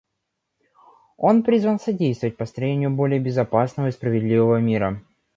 Он 1.17 1.43
призван 1.43 1.79
содействовать 1.79 2.35
построению 2.35 2.89
более 2.89 3.19
безопасного 3.19 3.89
и 3.89 3.91
справедливого 3.91 4.57
мира. 4.57 4.99